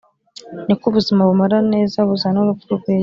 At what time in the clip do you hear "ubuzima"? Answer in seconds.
0.91-1.21